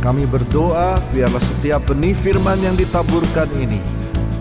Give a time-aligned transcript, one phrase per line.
[0.00, 3.76] Kami berdoa biarlah setiap benih firman yang ditaburkan ini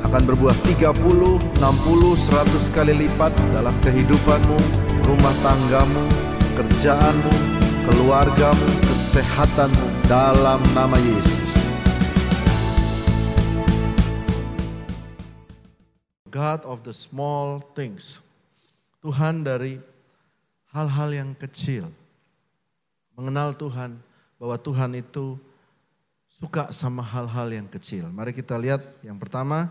[0.07, 4.55] akan berbuah 30, 60, 100 kali lipat dalam kehidupanmu,
[5.03, 5.99] rumah tanggamu,
[6.55, 7.33] kerjaanmu,
[7.91, 11.51] keluargamu, kesehatanmu dalam nama Yesus.
[16.31, 18.23] God of the small things.
[19.03, 19.75] Tuhan dari
[20.71, 21.91] hal-hal yang kecil.
[23.19, 23.99] Mengenal Tuhan
[24.39, 25.35] bahwa Tuhan itu
[26.39, 28.07] suka sama hal-hal yang kecil.
[28.15, 29.67] Mari kita lihat yang pertama,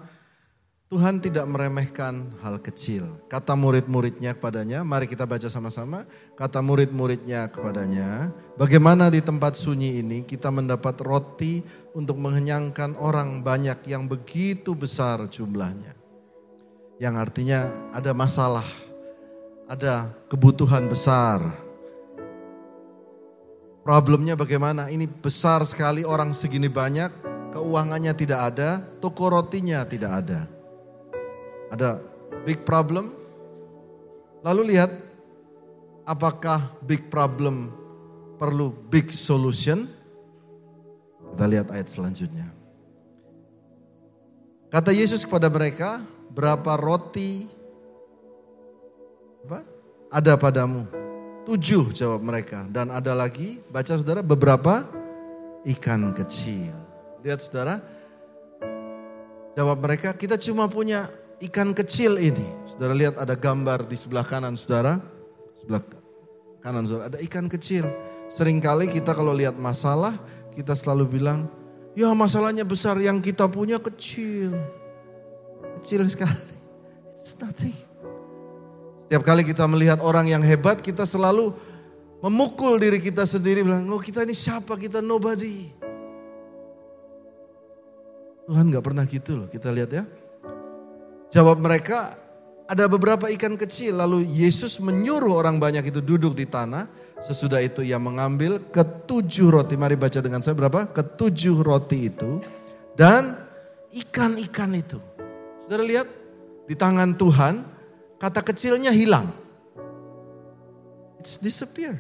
[0.89, 3.09] Tuhan tidak meremehkan hal kecil.
[3.29, 6.05] Kata murid-muridnya kepadanya, mari kita baca sama-sama.
[6.37, 11.61] Kata murid-muridnya kepadanya, bagaimana di tempat sunyi ini kita mendapat roti
[11.93, 15.93] untuk mengenyangkan orang banyak yang begitu besar jumlahnya.
[16.97, 18.65] Yang artinya ada masalah,
[19.69, 21.68] ada kebutuhan besar,
[23.89, 24.93] Problemnya bagaimana?
[24.93, 27.09] Ini besar sekali orang segini banyak,
[27.57, 30.45] keuangannya tidak ada, toko rotinya tidak ada.
[31.73, 31.97] Ada
[32.45, 33.09] big problem.
[34.45, 34.93] Lalu lihat
[36.05, 37.73] apakah big problem
[38.37, 39.89] perlu big solution?
[41.33, 42.45] Kita lihat ayat selanjutnya.
[44.69, 47.49] Kata Yesus kepada mereka, berapa roti
[49.49, 49.65] apa?
[50.13, 51.08] ada padamu?
[51.49, 52.69] Tujuh jawab mereka.
[52.69, 54.85] Dan ada lagi, baca saudara, beberapa
[55.65, 56.77] ikan kecil.
[57.25, 57.81] Lihat saudara,
[59.57, 61.09] jawab mereka, kita cuma punya
[61.41, 62.45] ikan kecil ini.
[62.69, 65.01] Saudara lihat ada gambar di sebelah kanan saudara.
[65.57, 65.81] Sebelah
[66.61, 67.89] kanan saudara, ada ikan kecil.
[68.29, 70.21] Seringkali kita kalau lihat masalah,
[70.53, 71.49] kita selalu bilang,
[71.97, 74.53] ya masalahnya besar, yang kita punya kecil.
[75.81, 76.45] Kecil sekali.
[77.17, 77.88] It's nothing.
[79.09, 81.57] Setiap kali kita melihat orang yang hebat, kita selalu
[82.21, 85.65] memukul diri kita sendiri bilang, oh kita ini siapa, kita nobody.
[88.45, 90.05] Tuhan gak pernah gitu loh, kita lihat ya.
[91.33, 92.21] Jawab mereka,
[92.69, 96.85] ada beberapa ikan kecil, lalu Yesus menyuruh orang banyak itu duduk di tanah.
[97.25, 100.85] Sesudah itu ia mengambil ketujuh roti, mari baca dengan saya berapa?
[100.85, 102.45] Ketujuh roti itu
[102.93, 103.41] dan
[103.89, 105.01] ikan-ikan itu.
[105.65, 106.05] Saudara lihat
[106.69, 107.78] di tangan Tuhan
[108.19, 109.31] kata kecilnya hilang.
[111.23, 111.99] It's disappear.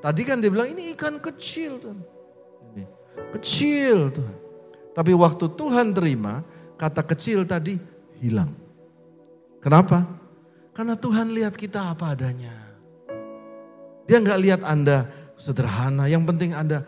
[0.00, 2.00] Tadi kan dia bilang ini ikan kecil Tuhan.
[2.72, 2.84] Ini,
[3.36, 4.36] kecil Tuhan.
[4.96, 6.40] Tapi waktu Tuhan terima,
[6.80, 7.76] kata kecil tadi
[8.20, 8.52] hilang.
[9.60, 10.08] Kenapa?
[10.72, 12.52] Karena Tuhan lihat kita apa adanya.
[14.08, 16.84] Dia nggak lihat Anda sederhana, yang penting Anda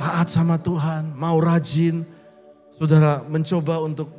[0.00, 2.04] taat sama Tuhan, mau rajin.
[2.72, 4.12] Saudara mencoba untuk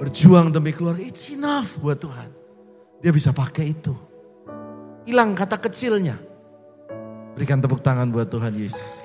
[0.00, 2.39] berjuang demi keluarga, it's enough buat Tuhan.
[3.00, 3.96] Dia bisa pakai itu.
[5.08, 6.20] Hilang kata kecilnya.
[7.32, 9.00] Berikan tepuk tangan buat Tuhan Yesus.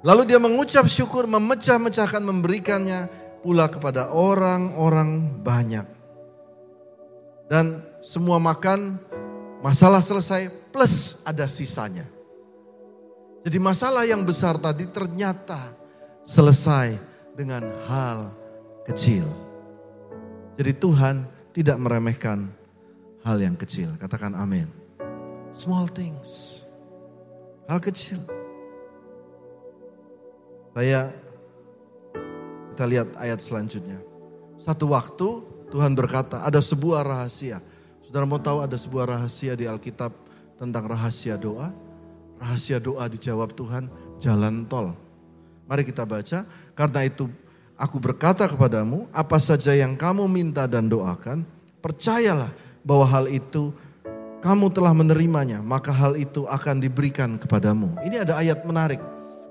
[0.00, 3.04] Lalu dia mengucap syukur, memecah-mecahkan, memberikannya
[3.44, 5.84] pula kepada orang-orang banyak.
[7.52, 8.96] Dan semua makan,
[9.60, 12.08] masalah selesai, plus ada sisanya.
[13.44, 15.72] Jadi masalah yang besar tadi ternyata
[16.24, 16.96] selesai
[17.36, 18.32] dengan hal
[18.88, 19.24] kecil.
[20.56, 22.50] Jadi Tuhan tidak meremehkan
[23.26, 23.90] hal yang kecil.
[23.98, 24.70] Katakan amin.
[25.50, 26.62] Small things.
[27.66, 28.22] Hal kecil.
[30.70, 31.10] Saya
[32.72, 33.98] kita lihat ayat selanjutnya.
[34.56, 35.28] Satu waktu
[35.68, 37.58] Tuhan berkata ada sebuah rahasia.
[38.00, 40.10] Saudara mau tahu ada sebuah rahasia di Alkitab
[40.58, 41.70] tentang rahasia doa?
[42.40, 44.96] Rahasia doa dijawab Tuhan jalan tol.
[45.68, 46.46] Mari kita baca.
[46.74, 47.28] Karena itu
[47.80, 51.48] Aku berkata kepadamu, apa saja yang kamu minta dan doakan,
[51.80, 52.52] percayalah
[52.84, 53.72] bahwa hal itu
[54.44, 57.96] kamu telah menerimanya, maka hal itu akan diberikan kepadamu.
[58.04, 59.00] Ini ada ayat menarik.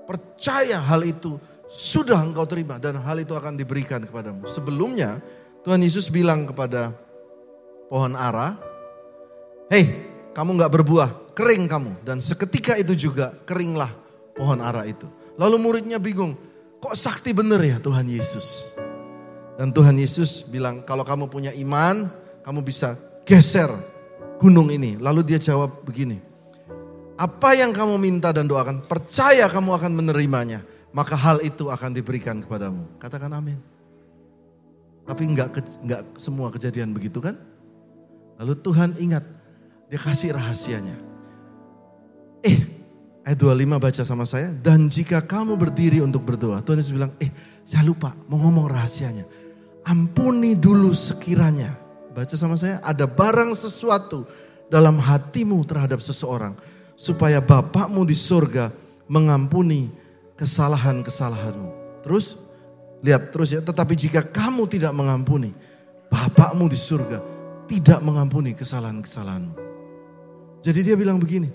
[0.06, 4.46] Percaya hal itu sudah engkau terima dan hal itu akan diberikan kepadamu.
[4.46, 5.18] Sebelumnya
[5.66, 6.94] Tuhan Yesus bilang kepada
[7.90, 8.54] pohon ara,
[9.74, 9.90] hei
[10.38, 12.06] kamu gak berbuah, kering kamu.
[12.06, 13.90] Dan seketika itu juga keringlah
[14.38, 15.10] pohon ara itu.
[15.38, 16.38] Lalu muridnya bingung,
[16.80, 18.76] Kok sakti bener ya Tuhan Yesus?
[19.60, 22.08] Dan Tuhan Yesus bilang, kalau kamu punya iman,
[22.48, 22.96] kamu bisa
[23.28, 23.68] geser
[24.40, 24.96] gunung ini.
[24.96, 26.16] Lalu dia jawab begini,
[27.20, 30.64] apa yang kamu minta dan doakan, percaya kamu akan menerimanya.
[30.96, 32.88] Maka hal itu akan diberikan kepadamu.
[32.98, 33.60] Katakan amin.
[35.04, 37.36] Tapi enggak, enggak semua kejadian begitu kan?
[38.40, 39.28] Lalu Tuhan ingat,
[39.92, 40.96] dia kasih rahasianya.
[42.48, 42.79] Eh,
[43.28, 44.50] Ayat 25 baca sama saya.
[44.64, 46.64] Dan jika kamu berdiri untuk berdoa.
[46.64, 47.30] Tuhan Yesus bilang, eh
[47.68, 49.28] saya lupa mau ngomong rahasianya.
[49.84, 51.76] Ampuni dulu sekiranya.
[52.16, 52.80] Baca sama saya.
[52.82, 54.24] Ada barang sesuatu
[54.72, 56.56] dalam hatimu terhadap seseorang.
[57.00, 58.72] Supaya Bapakmu di surga
[59.08, 59.92] mengampuni
[60.40, 62.02] kesalahan-kesalahanmu.
[62.04, 62.40] Terus
[63.04, 65.52] lihat terus ya, tetapi jika kamu tidak mengampuni,
[66.08, 67.20] Bapakmu di surga
[67.70, 69.54] tidak mengampuni kesalahan-kesalahanmu.
[70.60, 71.48] Jadi dia bilang begini,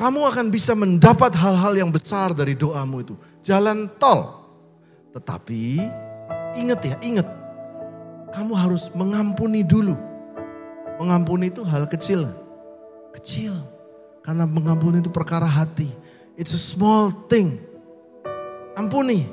[0.00, 3.14] kamu akan bisa mendapat hal-hal yang besar dari doamu itu.
[3.44, 4.32] Jalan tol.
[5.12, 5.76] Tetapi
[6.56, 7.28] ingat ya, ingat.
[8.32, 9.92] Kamu harus mengampuni dulu.
[10.96, 12.24] Mengampuni itu hal kecil.
[13.12, 13.52] Kecil.
[14.24, 15.92] Karena mengampuni itu perkara hati.
[16.40, 17.60] It's a small thing.
[18.80, 19.28] Ampuni.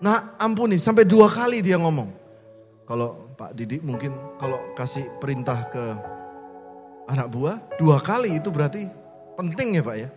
[0.00, 0.80] Nah ampuni.
[0.80, 2.08] Sampai dua kali dia ngomong.
[2.88, 5.84] Kalau Pak Didik mungkin kalau kasih perintah ke
[7.12, 7.60] anak buah.
[7.76, 9.03] Dua kali itu berarti
[9.36, 10.08] penting ya Pak ya.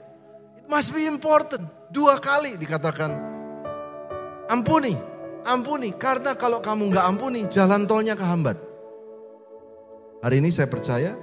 [0.61, 1.65] It must be important.
[1.89, 3.11] Dua kali dikatakan
[4.49, 4.93] ampuni.
[5.47, 5.95] Ampuni.
[5.95, 8.57] Karena kalau kamu nggak ampuni jalan tolnya kehambat.
[10.21, 11.13] Hari ini saya percaya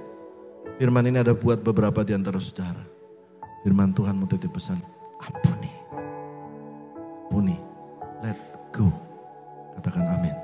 [0.79, 2.81] firman ini ada buat beberapa di antara saudara.
[3.65, 4.77] Firman Tuhan mau titip pesan,
[5.19, 5.71] ampuni.
[7.25, 7.57] Ampuni.
[8.21, 8.39] Let
[8.69, 8.87] go.
[9.77, 10.35] Katakan amin.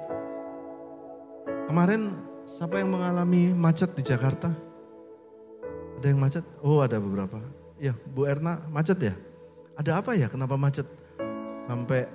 [1.69, 2.01] Kemarin
[2.44, 4.70] siapa yang mengalami macet di Jakarta?
[6.01, 6.42] Ada yang macet?
[6.65, 7.38] Oh ada beberapa.
[7.77, 9.13] Ya Bu Erna macet ya?
[9.77, 10.89] Ada apa ya kenapa macet?
[11.69, 12.09] Sampai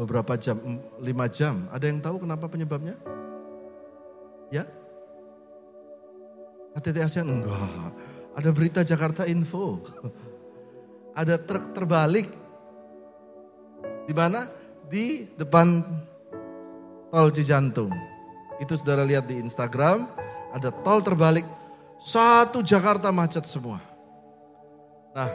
[0.00, 0.56] beberapa jam,
[1.04, 1.68] lima jam.
[1.68, 2.96] Ada yang tahu kenapa penyebabnya?
[4.48, 4.64] Ya?
[6.80, 7.28] KTT ASEAN?
[7.28, 7.92] Enggak.
[8.40, 9.84] Ada berita Jakarta Info.
[11.20, 12.32] Ada truk terbalik.
[14.08, 14.48] Di mana?
[14.88, 15.84] Di depan
[17.12, 17.92] tol Cijantung.
[18.64, 20.08] Itu saudara lihat di Instagram.
[20.56, 21.55] Ada tol terbalik.
[21.96, 23.80] Satu Jakarta macet semua.
[25.16, 25.30] Nah,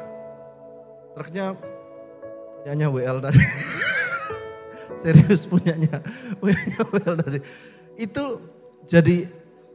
[1.17, 1.57] truknya
[2.61, 3.41] punyanya WL tadi.
[5.01, 6.05] Serius punyanya,
[6.37, 7.39] punyanya WL tadi.
[7.97, 8.37] Itu
[8.85, 9.25] jadi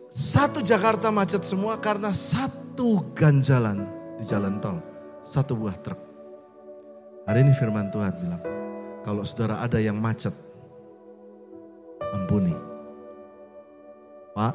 [0.06, 3.83] satu Jakarta macet semua karena satu ganjalan
[4.17, 4.79] di jalan tol.
[5.27, 5.99] Satu buah truk.
[7.27, 8.43] Hari ini firman Tuhan bilang,
[9.03, 10.31] kalau saudara ada yang macet,
[12.15, 12.55] ampuni.
[14.31, 14.55] Pak,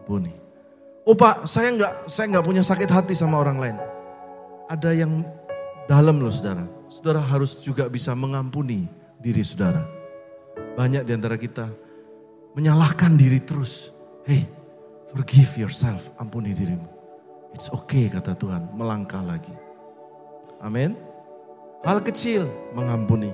[0.00, 0.43] ampuni.
[1.04, 3.76] Oh pak, saya nggak saya nggak punya sakit hati sama orang lain.
[4.72, 5.20] Ada yang
[5.84, 6.64] dalam loh saudara.
[6.88, 8.88] Saudara harus juga bisa mengampuni
[9.20, 9.84] diri saudara.
[10.74, 11.68] Banyak di antara kita
[12.56, 13.92] menyalahkan diri terus.
[14.24, 14.48] Hei,
[15.14, 16.90] Forgive yourself, ampuni dirimu.
[17.54, 19.54] It's okay kata Tuhan, melangkah lagi.
[20.58, 20.98] Amin.
[21.86, 23.30] Hal kecil mengampuni.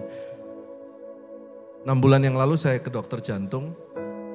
[1.80, 3.72] Enam bulan yang lalu saya ke dokter jantung.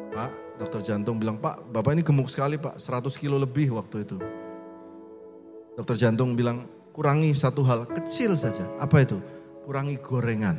[0.09, 4.17] Pak, dokter jantung bilang, Pak, Bapak ini gemuk sekali Pak, 100 kilo lebih waktu itu.
[5.75, 8.63] Dokter jantung bilang, kurangi satu hal kecil saja.
[8.79, 9.19] Apa itu?
[9.67, 10.55] Kurangi gorengan.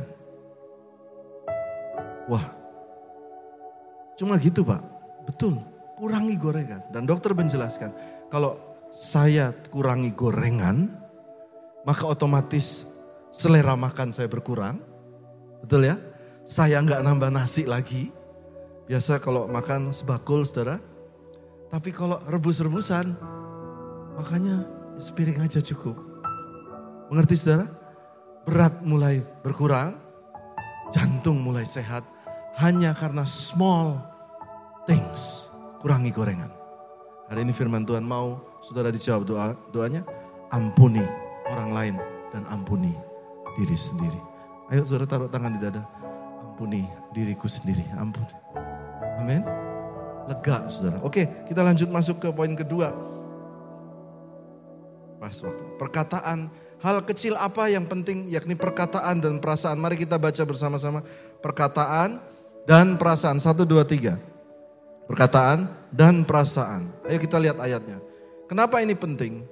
[2.27, 2.45] Wah,
[4.19, 4.83] cuma gitu Pak.
[5.25, 5.57] Betul,
[5.97, 6.85] kurangi gorengan.
[6.93, 7.95] Dan dokter menjelaskan,
[8.29, 8.59] kalau
[8.93, 10.91] saya kurangi gorengan,
[11.87, 12.91] maka otomatis
[13.31, 14.83] selera makan saya berkurang.
[15.63, 15.97] Betul ya?
[16.43, 18.11] Saya nggak nambah nasi lagi.
[18.87, 20.79] Biasa kalau makan sebakul saudara.
[21.67, 23.19] Tapi kalau rebus-rebusan,
[24.15, 24.63] makanya
[25.03, 25.99] sepiring aja cukup.
[27.11, 27.67] Mengerti saudara?
[28.47, 29.99] Berat mulai berkurang,
[30.95, 32.07] jantung mulai sehat.
[32.63, 33.99] Hanya karena small
[34.87, 35.51] things
[35.83, 36.49] kurangi gorengan.
[37.27, 40.07] Hari ini firman Tuhan mau saudara dijawab doa doanya,
[40.55, 41.03] ampuni
[41.51, 41.95] orang lain
[42.31, 42.95] dan ampuni
[43.59, 44.21] diri sendiri.
[44.71, 45.83] Ayo saudara taruh tangan di dada,
[46.47, 48.66] ampuni diriku sendiri, ampuni.
[49.19, 49.43] Amin.
[50.27, 50.99] Lega saudara.
[51.03, 52.93] Oke kita lanjut masuk ke poin kedua.
[55.17, 55.65] Pas waktu.
[55.81, 56.53] Perkataan,
[56.85, 59.81] hal kecil apa yang penting yakni perkataan dan perasaan.
[59.81, 61.01] Mari kita baca bersama-sama.
[61.41, 62.21] Perkataan
[62.69, 63.41] dan perasaan.
[63.41, 64.21] Satu, dua, tiga
[65.07, 66.91] perkataan, dan perasaan.
[67.07, 68.03] Ayo kita lihat ayatnya.
[68.51, 69.47] Kenapa ini penting?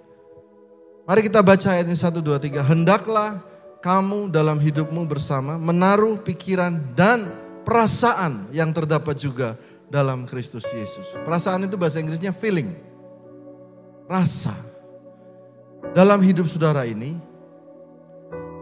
[1.06, 2.62] Mari kita baca ayatnya 1, 2, 3.
[2.62, 3.40] Hendaklah
[3.80, 7.26] kamu dalam hidupmu bersama menaruh pikiran dan
[7.64, 9.56] perasaan yang terdapat juga
[9.88, 11.16] dalam Kristus Yesus.
[11.24, 12.70] Perasaan itu bahasa Inggrisnya feeling.
[14.04, 14.54] Rasa.
[15.96, 17.16] Dalam hidup saudara ini,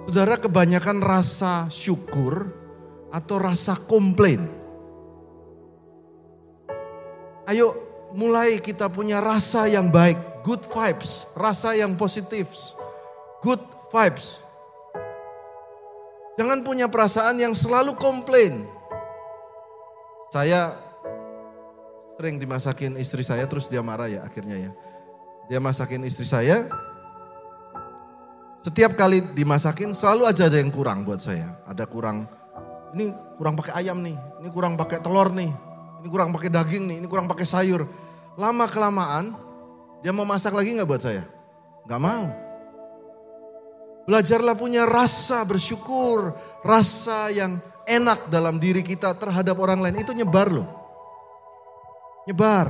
[0.06, 2.50] saudara kebanyakan rasa syukur
[3.10, 4.46] atau rasa komplain.
[7.46, 7.74] Ayo
[8.14, 12.48] mulai kita punya rasa yang baik, good vibes, rasa yang positif,
[13.42, 14.38] good vibes.
[16.36, 18.64] Jangan punya perasaan yang selalu komplain.
[20.32, 20.72] Saya
[22.16, 24.70] sering dimasakin istri saya terus dia marah ya akhirnya ya.
[25.52, 26.72] Dia masakin istri saya.
[28.64, 31.60] Setiap kali dimasakin selalu aja ada yang kurang buat saya.
[31.68, 32.24] Ada kurang,
[32.96, 35.52] ini kurang pakai ayam nih, ini kurang pakai telur nih,
[36.00, 37.84] ini kurang pakai daging nih, ini kurang pakai sayur.
[38.40, 39.36] Lama kelamaan
[40.00, 41.28] dia mau masak lagi nggak buat saya?
[41.84, 42.24] Nggak mau.
[44.08, 46.32] Belajarlah punya rasa bersyukur,
[46.64, 47.60] rasa yang
[47.98, 50.00] enak dalam diri kita terhadap orang lain.
[50.00, 50.68] Itu nyebar loh.
[52.24, 52.68] Nyebar.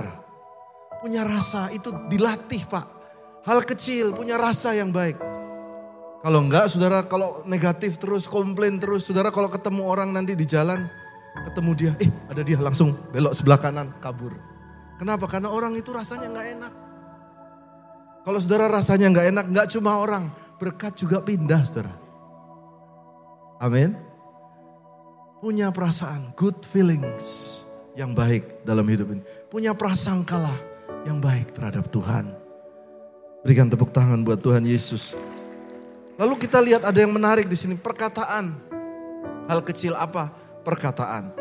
[1.02, 2.86] Punya rasa itu dilatih pak.
[3.42, 5.18] Hal kecil punya rasa yang baik.
[6.22, 10.86] Kalau enggak saudara kalau negatif terus komplain terus saudara kalau ketemu orang nanti di jalan
[11.50, 14.30] ketemu dia eh ada dia langsung belok sebelah kanan kabur.
[15.02, 15.26] Kenapa?
[15.26, 16.72] Karena orang itu rasanya enggak enak.
[18.22, 20.30] Kalau saudara rasanya enggak enak enggak cuma orang
[20.62, 21.90] berkat juga pindah saudara.
[23.58, 24.11] Amin.
[25.42, 27.66] Punya perasaan good feelings
[27.98, 29.26] yang baik dalam hidup ini.
[29.50, 30.54] Punya prasangkalah
[31.02, 32.30] yang baik terhadap Tuhan.
[33.42, 35.18] Berikan tepuk tangan buat Tuhan Yesus.
[36.14, 38.54] Lalu kita lihat ada yang menarik di sini, perkataan.
[39.50, 40.30] Hal kecil apa?
[40.62, 41.34] Perkataan.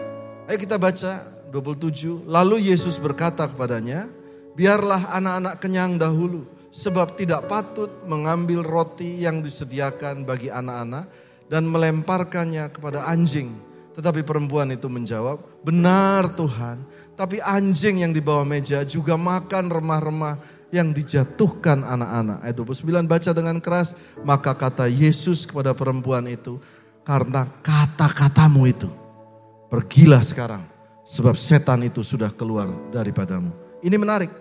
[0.49, 1.21] Ayo kita baca
[1.53, 2.25] 27.
[2.25, 4.09] Lalu Yesus berkata kepadanya,
[4.57, 6.49] biarlah anak-anak kenyang dahulu.
[6.73, 11.05] Sebab tidak patut mengambil roti yang disediakan bagi anak-anak
[11.53, 13.69] dan melemparkannya kepada anjing.
[13.91, 16.79] Tetapi perempuan itu menjawab, benar Tuhan,
[17.19, 20.39] tapi anjing yang di bawah meja juga makan remah-remah
[20.71, 22.39] yang dijatuhkan anak-anak.
[22.39, 23.93] Ayat 29 baca dengan keras,
[24.23, 26.57] maka kata Yesus kepada perempuan itu,
[27.03, 28.87] karena kata-katamu itu,
[29.67, 30.63] pergilah sekarang,
[31.03, 33.51] sebab setan itu sudah keluar daripadamu.
[33.83, 34.31] Ini menarik,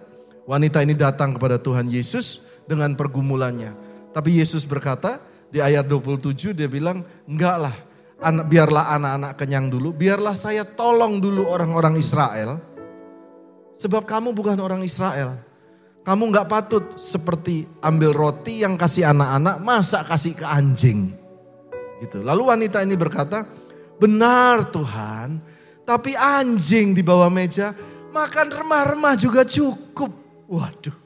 [0.47, 3.75] wanita ini datang kepada Tuhan Yesus dengan pergumulannya.
[4.15, 5.19] Tapi Yesus berkata
[5.51, 7.77] di ayat 27 dia bilang, enggak lah,
[8.21, 12.61] anak, biarlah anak-anak kenyang dulu, biarlah saya tolong dulu orang-orang Israel.
[13.81, 15.41] Sebab kamu bukan orang Israel,
[16.05, 21.17] kamu nggak patut seperti ambil roti yang kasih anak-anak, masa kasih ke anjing.
[22.05, 22.21] Gitu.
[22.21, 23.45] Lalu wanita ini berkata,
[23.97, 25.41] benar Tuhan,
[25.89, 27.73] tapi anjing di bawah meja
[28.13, 30.13] makan remah-remah juga cukup.
[30.51, 30.97] Waduh.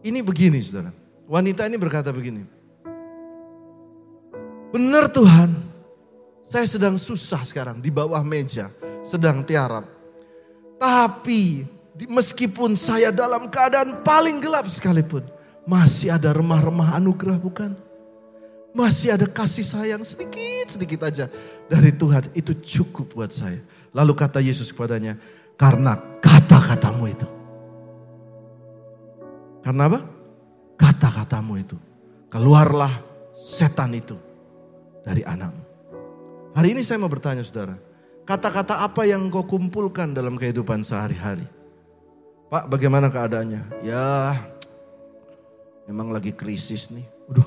[0.00, 0.94] Ini begini saudara.
[1.28, 2.59] Wanita ini berkata begini.
[4.70, 5.50] Benar Tuhan,
[6.46, 8.70] saya sedang susah sekarang di bawah meja,
[9.02, 9.86] sedang tiarap.
[10.80, 11.66] Tapi
[12.08, 15.20] Meskipun saya dalam keadaan paling gelap sekalipun.
[15.68, 17.76] Masih ada remah-remah anugerah bukan?
[18.72, 21.26] Masih ada kasih sayang sedikit-sedikit aja
[21.68, 22.32] dari Tuhan.
[22.32, 23.60] Itu cukup buat saya.
[23.92, 25.18] Lalu kata Yesus kepadanya,
[25.58, 27.28] karena kata-katamu itu.
[29.60, 30.00] Karena apa?
[30.80, 31.76] Kata-katamu itu.
[32.30, 32.94] Keluarlah
[33.34, 34.29] setan itu
[35.04, 35.64] dari anakmu.
[36.54, 37.78] Hari ini saya mau bertanya saudara.
[38.26, 41.46] Kata-kata apa yang kau kumpulkan dalam kehidupan sehari-hari?
[42.50, 43.82] Pak bagaimana keadaannya?
[43.86, 44.34] Ya
[45.86, 47.06] memang lagi krisis nih.
[47.30, 47.46] Waduh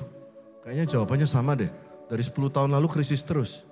[0.64, 1.68] kayaknya jawabannya sama deh.
[2.08, 3.64] Dari 10 tahun lalu krisis terus.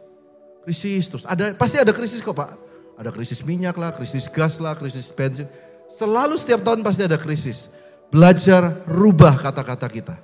[0.65, 1.25] Krisis terus.
[1.29, 2.51] Ada Pasti ada krisis kok Pak.
[3.01, 5.49] Ada krisis minyak lah, krisis gas lah, krisis bensin.
[5.89, 7.69] Selalu setiap tahun pasti ada krisis.
[8.09, 10.17] Belajar rubah kata-kata kita.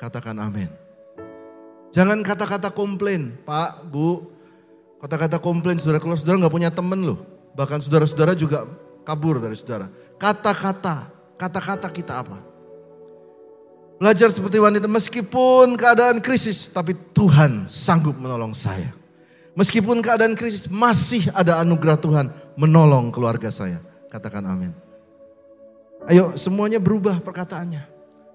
[0.00, 0.68] Katakan amin.
[1.90, 4.30] Jangan kata-kata komplain, Pak, Bu.
[5.00, 7.18] Kata-kata komplain saudara kalau saudara nggak punya temen loh.
[7.56, 8.68] Bahkan saudara-saudara juga
[9.02, 9.90] kabur dari saudara.
[10.20, 12.38] Kata-kata, kata-kata kita apa?
[14.00, 18.92] Belajar seperti wanita meskipun keadaan krisis tapi Tuhan sanggup menolong saya.
[19.52, 23.76] Meskipun keadaan krisis masih ada anugerah Tuhan menolong keluarga saya.
[24.08, 24.72] Katakan amin.
[26.08, 27.84] Ayo semuanya berubah perkataannya.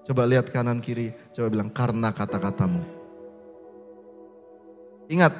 [0.06, 2.95] Coba lihat kanan kiri, coba bilang karena kata-katamu.
[5.06, 5.32] Ingat,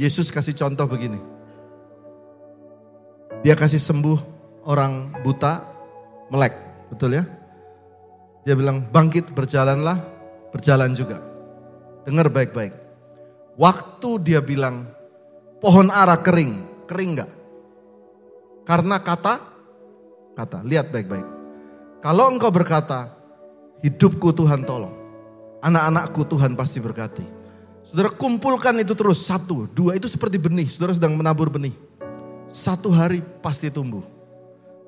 [0.00, 1.20] Yesus kasih contoh begini.
[3.44, 4.18] Dia kasih sembuh
[4.64, 5.60] orang buta
[6.32, 6.54] melek,
[6.88, 7.24] betul ya?
[8.48, 10.00] Dia bilang bangkit berjalanlah,
[10.48, 11.20] berjalan juga.
[12.08, 12.72] Dengar baik-baik.
[13.60, 14.88] Waktu dia bilang
[15.60, 17.30] pohon ara kering, kering enggak?
[18.64, 19.34] Karena kata,
[20.32, 21.28] kata, lihat baik-baik.
[22.00, 23.12] Kalau engkau berkata,
[23.84, 24.92] hidupku Tuhan tolong.
[25.60, 27.43] Anak-anakku Tuhan pasti berkati.
[27.84, 30.66] Saudara kumpulkan itu terus, satu, dua, itu seperti benih.
[30.66, 31.76] Saudara sedang menabur benih.
[32.48, 34.02] Satu hari pasti tumbuh.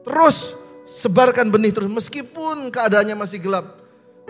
[0.06, 3.66] Terus Sebarkan benih terus meskipun keadaannya masih gelap.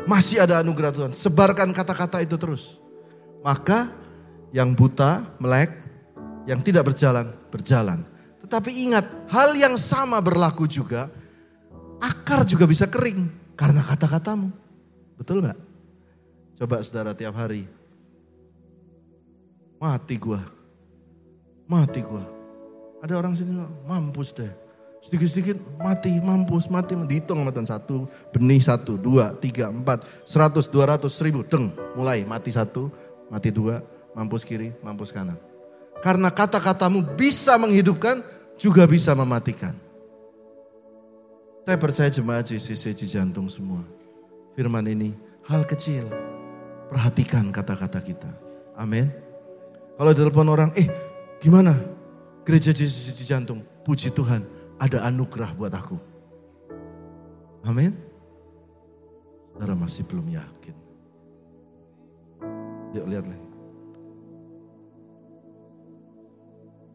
[0.08, 1.12] Masih ada anugerah Tuhan.
[1.12, 2.80] Sebarkan kata-kata itu terus.
[3.44, 3.92] Maka
[4.52, 5.72] yang buta melek,
[6.48, 8.00] yang tidak berjalan, berjalan.
[8.40, 11.12] Tetapi ingat, hal yang sama berlaku juga.
[12.00, 14.52] Akar juga bisa kering karena kata-katamu.
[15.16, 15.58] Betul nggak?
[16.60, 17.68] Coba saudara tiap hari.
[19.76, 20.40] Mati gua.
[21.68, 22.24] Mati gua.
[23.04, 23.52] Ada orang sini
[23.84, 24.66] mampus deh
[25.06, 26.98] Sedikit-sedikit mati, mampus, mati.
[26.98, 27.68] Dihitung sama Tuhan.
[27.70, 27.96] Satu,
[28.34, 31.46] benih satu, dua, tiga, empat, seratus, dua ratus, seribu.
[31.46, 32.90] Deng, mulai mati satu,
[33.30, 33.78] mati dua,
[34.18, 35.38] mampus kiri, mampus kanan.
[36.02, 38.18] Karena kata-katamu bisa menghidupkan,
[38.58, 39.78] juga bisa mematikan.
[41.62, 43.86] Saya percaya jemaat JCC jantung semua.
[44.58, 45.14] Firman ini
[45.46, 46.10] hal kecil,
[46.86, 48.30] Perhatikan kata-kata kita.
[48.78, 49.10] Amin.
[49.96, 50.88] Kalau telepon orang, eh
[51.40, 51.72] gimana?
[52.44, 54.44] Gereja Yesus Jantung, puji Tuhan,
[54.76, 55.96] ada anugerah buat aku.
[57.66, 57.96] Amin.
[59.56, 60.76] Saudara masih belum yakin.
[62.94, 63.48] Yuk lihat lagi.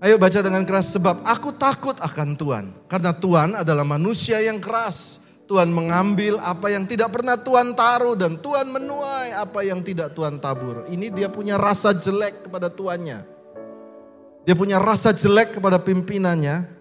[0.02, 2.66] Ayo baca dengan keras sebab aku takut akan Tuhan.
[2.90, 5.21] Karena Tuhan adalah manusia yang keras.
[5.52, 10.40] Tuhan mengambil apa yang tidak pernah Tuhan taruh dan Tuhan menuai apa yang tidak Tuhan
[10.40, 10.88] tabur.
[10.88, 13.20] Ini dia punya rasa jelek kepada tuannya.
[14.48, 16.72] Dia punya rasa jelek kepada pimpinannya.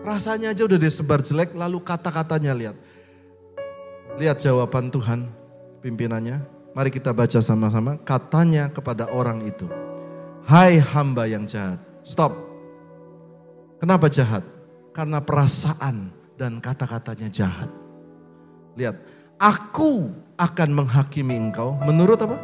[0.00, 2.76] Rasanya aja udah disebar jelek lalu kata-katanya lihat.
[4.16, 5.28] Lihat jawaban Tuhan
[5.84, 6.40] pimpinannya.
[6.72, 8.00] Mari kita baca sama-sama.
[8.00, 9.68] Katanya kepada orang itu.
[10.48, 12.32] Hai hamba yang jahat Stop.
[13.76, 14.40] Kenapa jahat?
[14.96, 17.70] Karena perasaan dan kata-katanya jahat.
[18.74, 18.98] Lihat,
[19.38, 22.38] aku akan menghakimi engkau menurut apa?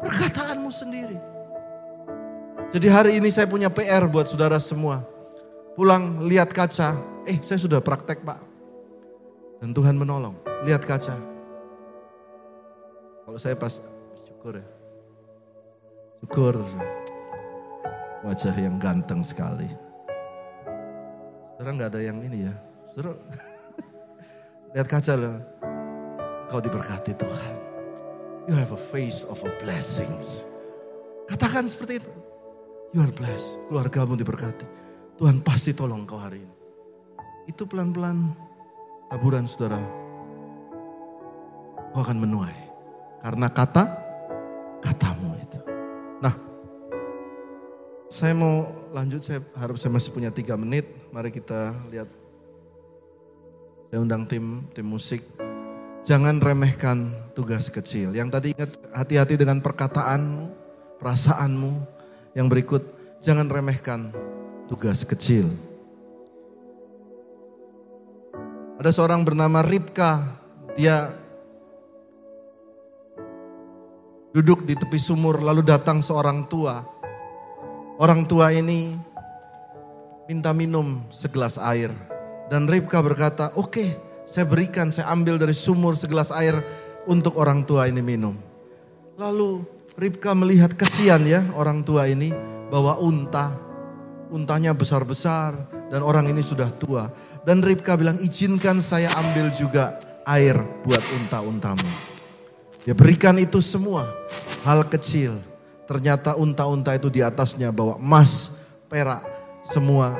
[0.00, 1.18] Perkataanmu sendiri.
[2.72, 5.04] Jadi hari ini saya punya PR buat saudara semua.
[5.78, 6.96] Pulang lihat kaca,
[7.28, 8.40] eh saya sudah praktek pak.
[9.62, 10.34] Dan Tuhan menolong,
[10.66, 11.14] lihat kaca.
[13.24, 13.80] Kalau saya pas,
[14.28, 14.66] syukur ya.
[16.20, 16.74] Syukur terus.
[18.24, 19.68] Wajah yang ganteng sekali.
[21.56, 22.54] Saudara nggak ada yang ini ya.
[22.94, 23.18] Saudara
[24.78, 25.42] lihat kaca loh.
[26.46, 27.54] Kau diberkati Tuhan.
[28.46, 30.46] You have a face of a blessings.
[31.26, 32.12] Katakan seperti itu.
[32.94, 33.66] You are blessed.
[33.66, 34.62] Keluargamu diberkati.
[35.18, 36.54] Tuhan pasti tolong kau hari ini.
[37.50, 38.30] Itu pelan-pelan
[39.10, 39.82] taburan saudara.
[41.90, 42.58] Kau akan menuai.
[43.26, 43.84] Karena kata,
[44.78, 45.58] katamu itu.
[46.22, 46.34] Nah,
[48.06, 50.86] saya mau lanjut, saya harap saya masih punya tiga menit.
[51.10, 52.23] Mari kita lihat.
[53.94, 55.22] Saya undang tim tim musik.
[56.02, 58.10] Jangan remehkan tugas kecil.
[58.10, 60.50] Yang tadi ingat hati-hati dengan perkataanmu,
[60.98, 61.72] perasaanmu.
[62.34, 62.82] Yang berikut,
[63.22, 64.10] jangan remehkan
[64.66, 65.46] tugas kecil.
[68.82, 70.26] Ada seorang bernama Ripka,
[70.74, 71.14] dia
[74.34, 76.82] duduk di tepi sumur lalu datang seorang tua
[77.94, 78.90] Orang tua ini
[80.26, 81.94] minta minum segelas air.
[82.54, 83.88] Dan Ribka berkata, oke okay,
[84.22, 86.54] saya berikan, saya ambil dari sumur segelas air
[87.10, 88.38] untuk orang tua ini minum.
[89.18, 89.66] Lalu
[89.98, 92.30] Ribka melihat kesian ya orang tua ini
[92.70, 93.50] bawa unta.
[94.30, 97.10] Untanya besar-besar dan orang ini sudah tua.
[97.42, 100.54] Dan Ribka bilang izinkan saya ambil juga air
[100.86, 101.90] buat unta-untamu.
[102.86, 104.06] Dia berikan itu semua
[104.62, 105.34] hal kecil
[105.84, 108.56] Ternyata unta-unta itu di atasnya bawa emas,
[108.88, 109.20] perak,
[109.68, 110.16] semua.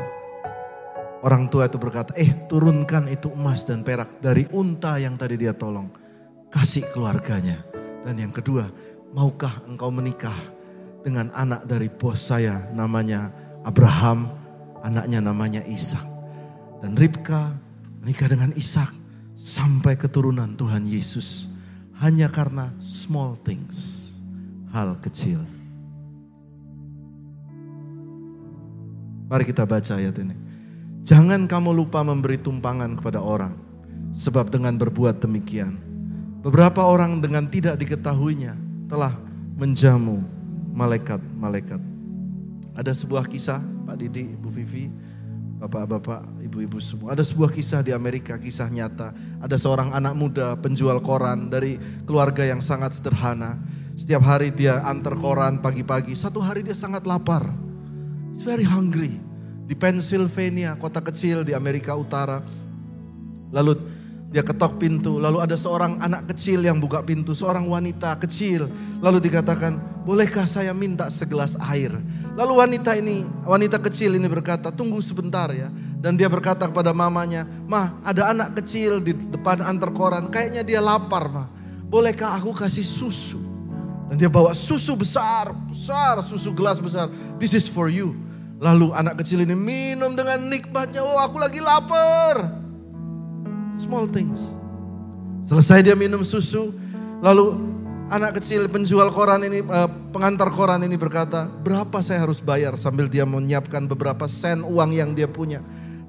[1.24, 5.56] Orang tua itu berkata, eh turunkan itu emas dan perak dari unta yang tadi dia
[5.56, 5.88] tolong.
[6.52, 7.64] Kasih keluarganya.
[8.04, 8.68] Dan yang kedua,
[9.16, 10.37] maukah engkau menikah
[11.00, 13.32] dengan anak dari bos saya namanya
[13.64, 14.28] Abraham,
[14.84, 16.04] anaknya namanya Ishak.
[16.84, 17.56] Dan Ribka
[18.04, 18.92] menikah dengan Ishak
[19.32, 21.56] sampai keturunan Tuhan Yesus.
[22.04, 24.12] Hanya karena small things,
[24.76, 25.40] hal kecil.
[29.24, 30.37] Mari kita baca ayat ini.
[31.05, 33.53] Jangan kamu lupa memberi tumpangan kepada orang.
[34.17, 35.77] Sebab dengan berbuat demikian.
[36.40, 38.57] Beberapa orang dengan tidak diketahuinya
[38.88, 39.12] telah
[39.61, 40.25] menjamu
[40.73, 41.81] malaikat-malaikat.
[42.73, 44.88] Ada sebuah kisah Pak Didi, Ibu Vivi,
[45.64, 47.17] Bapak-bapak, ibu-ibu semua.
[47.17, 49.17] Ada sebuah kisah di Amerika, kisah nyata.
[49.40, 53.57] Ada seorang anak muda penjual koran dari keluarga yang sangat sederhana.
[53.97, 56.12] Setiap hari dia antar koran pagi-pagi.
[56.12, 57.49] Satu hari dia sangat lapar.
[58.37, 59.23] He's very hungry.
[59.64, 62.44] Di Pennsylvania, kota kecil di Amerika Utara.
[63.48, 63.81] Lalu
[64.35, 68.66] dia ketok pintu, lalu ada seorang anak kecil yang buka pintu, seorang wanita kecil.
[68.98, 71.94] Lalu dikatakan, bolehkah saya minta segelas air?
[72.35, 75.70] Lalu wanita ini, wanita kecil ini berkata, tunggu sebentar ya.
[76.03, 80.83] Dan dia berkata kepada mamanya, Mah ada anak kecil di depan antar koran, kayaknya dia
[80.83, 81.48] lapar mah.
[81.88, 83.38] Bolehkah aku kasih susu?
[84.11, 87.07] Dan dia bawa susu besar, besar, susu gelas besar.
[87.38, 88.18] This is for you.
[88.62, 91.03] Lalu anak kecil ini minum dengan nikmatnya.
[91.03, 92.62] Oh aku lagi lapar.
[93.75, 94.55] Small things.
[95.43, 96.71] Selesai dia minum susu.
[97.19, 97.57] Lalu
[98.12, 103.11] anak kecil penjual koran ini, eh, pengantar koran ini berkata, berapa saya harus bayar sambil
[103.11, 105.61] dia menyiapkan beberapa sen uang yang dia punya.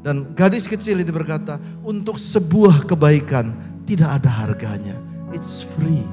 [0.05, 3.51] Dan gadis kecil itu berkata, untuk sebuah kebaikan
[3.89, 4.95] tidak ada harganya.
[5.33, 6.05] It's free.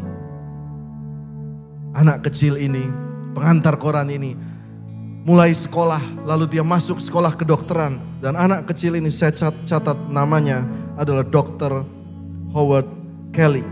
[1.93, 2.89] Anak kecil ini,
[3.37, 4.33] pengantar koran ini,
[5.23, 7.99] mulai sekolah, lalu dia masuk sekolah kedokteran.
[8.19, 10.67] Dan anak kecil ini saya catat, catat namanya
[10.99, 11.87] adalah Dr.
[12.55, 12.87] Howard
[13.31, 13.65] Kelly.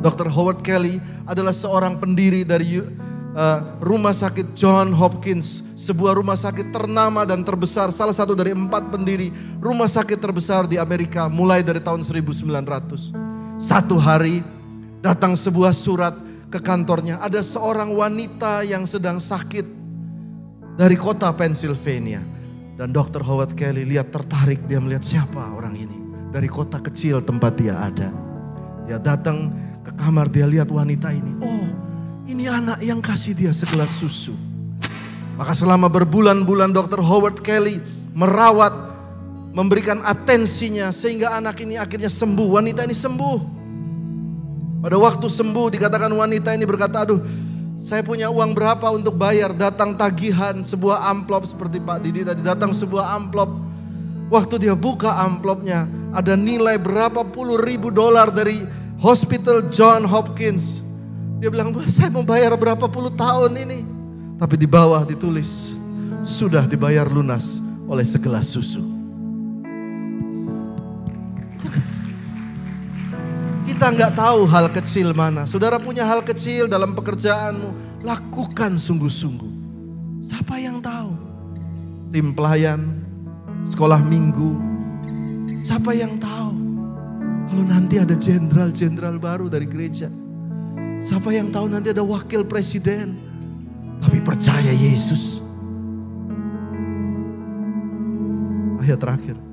[0.00, 0.28] Dr.
[0.28, 7.24] Howard Kelly adalah seorang pendiri dari uh, rumah sakit John Hopkins, sebuah rumah sakit ternama
[7.28, 12.04] dan terbesar, salah satu dari empat pendiri rumah sakit terbesar di Amerika mulai dari tahun
[12.04, 13.60] 1900.
[13.60, 14.44] Satu hari
[15.00, 16.12] datang sebuah surat
[16.52, 19.85] ke kantornya, ada seorang wanita yang sedang sakit
[20.76, 22.20] dari kota Pennsylvania.
[22.76, 23.24] Dan Dr.
[23.24, 25.96] Howard Kelly lihat tertarik, dia melihat siapa orang ini.
[26.28, 28.12] Dari kota kecil tempat dia ada.
[28.84, 29.48] Dia datang
[29.80, 31.32] ke kamar, dia lihat wanita ini.
[31.40, 31.66] Oh,
[32.28, 34.36] ini anak yang kasih dia segelas susu.
[35.40, 37.00] Maka selama berbulan-bulan Dr.
[37.00, 37.80] Howard Kelly
[38.12, 38.76] merawat,
[39.56, 42.60] memberikan atensinya sehingga anak ini akhirnya sembuh.
[42.60, 43.38] Wanita ini sembuh.
[44.84, 47.24] Pada waktu sembuh dikatakan wanita ini berkata, aduh
[47.86, 49.54] saya punya uang berapa untuk bayar?
[49.54, 53.46] Datang tagihan sebuah amplop seperti Pak Didi tadi datang sebuah amplop.
[54.26, 58.66] Waktu dia buka amplopnya ada nilai berapa puluh ribu dolar dari
[58.98, 60.82] Hospital John Hopkins.
[61.38, 63.86] Dia bilang, saya mau bayar berapa puluh tahun ini.
[64.34, 65.78] Tapi di bawah ditulis,
[66.26, 68.82] sudah dibayar lunas oleh segelas susu.
[73.76, 75.44] Kita nggak tahu hal kecil mana.
[75.44, 79.52] Saudara punya hal kecil dalam pekerjaanmu, lakukan sungguh-sungguh.
[80.24, 81.12] Siapa yang tahu?
[82.08, 83.04] Tim pelayan,
[83.68, 84.56] sekolah minggu.
[85.60, 86.56] Siapa yang tahu?
[87.52, 90.08] Kalau nanti ada jenderal-jenderal baru dari gereja.
[91.04, 93.20] Siapa yang tahu nanti ada wakil presiden.
[94.00, 95.44] Tapi percaya Yesus.
[98.80, 99.45] Ayat terakhir.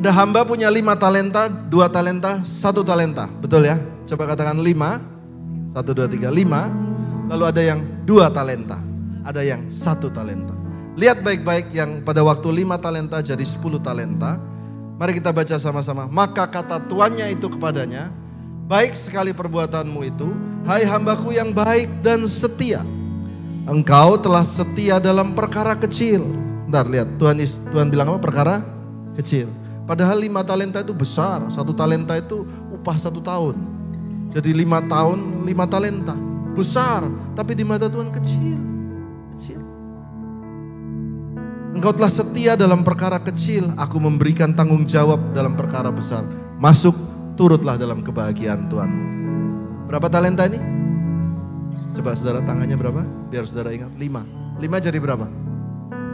[0.00, 3.28] Ada hamba punya lima talenta, dua talenta, satu talenta.
[3.44, 3.76] Betul ya?
[4.08, 4.96] Coba katakan lima.
[5.68, 6.72] Satu, dua, tiga, lima.
[7.28, 8.80] Lalu ada yang dua talenta.
[9.28, 10.56] Ada yang satu talenta.
[10.96, 14.40] Lihat baik-baik yang pada waktu lima talenta jadi sepuluh talenta.
[14.96, 16.08] Mari kita baca sama-sama.
[16.08, 18.08] Maka kata tuannya itu kepadanya,
[18.72, 20.32] baik sekali perbuatanmu itu,
[20.64, 22.80] hai hambaku yang baik dan setia.
[23.68, 26.24] Engkau telah setia dalam perkara kecil.
[26.64, 27.36] Bentar lihat, Tuhan
[27.68, 28.20] Tuhan bilang apa?
[28.24, 28.64] Perkara
[29.12, 29.59] kecil.
[29.90, 33.58] Padahal lima talenta itu besar, satu talenta itu upah satu tahun.
[34.30, 36.14] Jadi lima tahun, lima talenta.
[36.54, 38.54] Besar, tapi di mata Tuhan kecil.
[39.34, 39.58] Kecil.
[41.74, 46.22] Engkau telah setia dalam perkara kecil, aku memberikan tanggung jawab dalam perkara besar.
[46.62, 46.94] Masuk,
[47.34, 49.04] turutlah dalam kebahagiaan Tuhanmu.
[49.90, 50.62] Berapa talenta ini?
[51.98, 53.02] Coba saudara tangannya berapa?
[53.26, 53.90] Biar saudara ingat.
[53.98, 54.22] Lima.
[54.62, 55.26] Lima jadi berapa?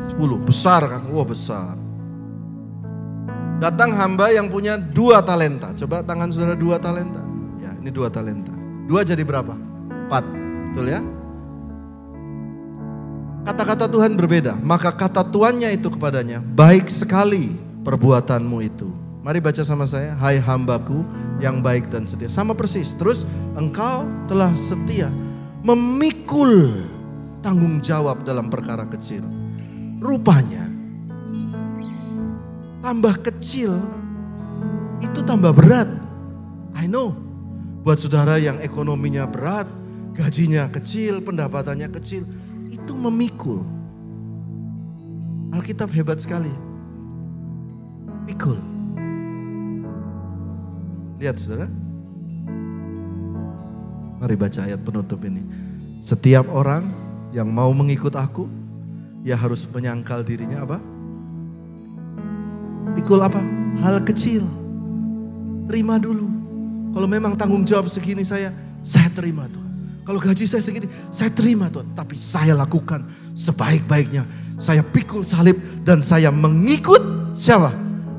[0.08, 0.40] Sepuluh.
[0.40, 1.12] Besar kan?
[1.12, 1.85] Wah besar.
[3.56, 5.72] Datang hamba yang punya dua talenta.
[5.72, 7.24] Coba tangan saudara dua talenta.
[7.56, 8.52] Ya ini dua talenta.
[8.84, 9.56] Dua jadi berapa?
[10.06, 10.24] Empat.
[10.72, 11.00] Betul ya?
[13.48, 14.60] Kata-kata Tuhan berbeda.
[14.60, 16.44] Maka kata tuannya itu kepadanya.
[16.44, 18.92] Baik sekali perbuatanmu itu.
[19.24, 20.12] Mari baca sama saya.
[20.20, 21.00] Hai hambaku
[21.40, 22.28] yang baik dan setia.
[22.28, 22.92] Sama persis.
[22.92, 23.24] Terus
[23.56, 25.08] engkau telah setia.
[25.64, 26.84] Memikul
[27.40, 29.24] tanggung jawab dalam perkara kecil.
[29.96, 30.65] Rupanya
[32.86, 33.82] tambah kecil,
[35.02, 35.90] itu tambah berat.
[36.78, 37.18] I know.
[37.82, 39.66] Buat saudara yang ekonominya berat,
[40.14, 42.22] gajinya kecil, pendapatannya kecil,
[42.70, 43.66] itu memikul.
[45.50, 46.50] Alkitab hebat sekali.
[48.30, 48.58] Pikul.
[51.18, 51.66] Lihat saudara.
[54.22, 55.42] Mari baca ayat penutup ini.
[55.98, 56.86] Setiap orang
[57.34, 58.46] yang mau mengikut aku,
[59.26, 60.78] ya harus menyangkal dirinya apa?
[62.96, 63.38] Pikul apa?
[63.84, 64.40] Hal kecil.
[65.68, 66.26] Terima dulu.
[66.96, 68.48] Kalau memang tanggung jawab segini saya,
[68.80, 70.00] saya terima Tuhan.
[70.06, 71.92] Kalau gaji saya segini, saya terima Tuhan.
[71.92, 73.04] Tapi saya lakukan
[73.36, 74.24] sebaik-baiknya.
[74.56, 77.68] Saya pikul salib dan saya mengikut siapa?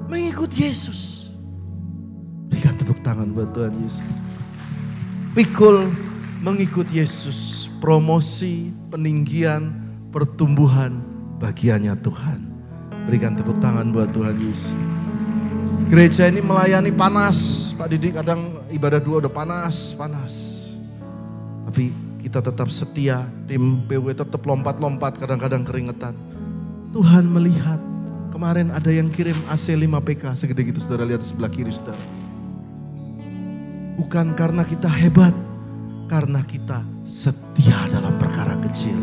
[0.05, 1.33] Mengikut Yesus.
[2.53, 4.05] Berikan tepuk tangan buat Tuhan Yesus.
[5.33, 5.89] Pikul
[6.45, 7.71] mengikut Yesus.
[7.81, 9.73] Promosi, peninggian,
[10.13, 11.01] pertumbuhan
[11.41, 12.56] bagiannya Tuhan.
[13.07, 14.67] Berikan tepuk tangan buat Tuhan Yesus.
[15.87, 17.71] Gereja ini melayani panas.
[17.79, 20.33] Pak Didik kadang ibadah dua udah panas, panas.
[21.63, 26.11] Tapi kita tetap setia, tim PW tetap lompat-lompat, kadang-kadang keringetan.
[26.91, 27.79] Tuhan melihat,
[28.35, 32.03] kemarin ada yang kirim AC 5 PK, segede gitu saudara lihat sebelah kiri saudara.
[33.95, 35.31] Bukan karena kita hebat,
[36.11, 38.99] karena kita setia dalam perkara kecil.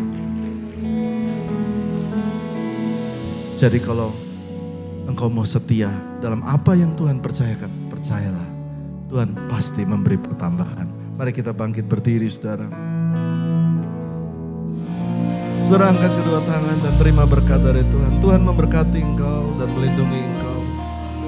[3.55, 4.11] Jadi kalau
[5.07, 5.87] engkau mau setia
[6.19, 8.49] dalam apa yang Tuhan percayakan, percayalah
[9.07, 11.15] Tuhan pasti memberi pertambahan.
[11.15, 12.67] Mari kita bangkit berdiri saudara.
[15.63, 18.19] Saudara angkat kedua tangan dan terima berkat dari Tuhan.
[18.19, 20.59] Tuhan memberkati engkau dan melindungi engkau.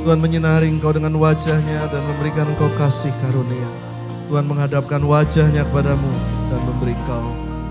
[0.03, 3.71] Tuhan menyinari engkau dengan wajahnya dan memberikan engkau kasih karunia.
[4.27, 6.11] Tuhan menghadapkan wajahnya kepadamu
[6.51, 7.27] dan memberi engkau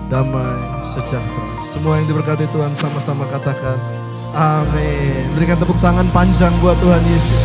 [0.07, 1.59] damai sejahtera.
[1.67, 3.94] Semua yang diberkati Tuhan sama-sama katakan
[4.35, 5.31] Amin.
[5.31, 7.43] Berikan tepuk tangan panjang buat Tuhan Yesus.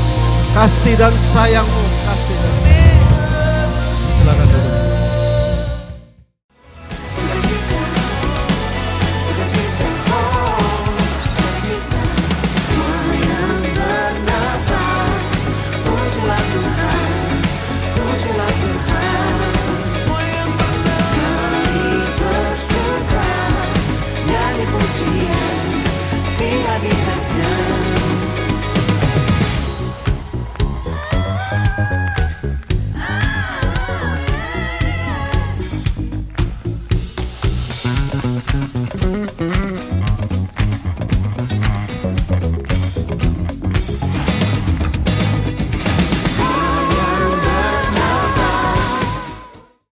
[0.50, 3.14] Kasih dan sayangmu, kasih dan sayangmu.
[4.18, 4.69] Silakan duduk.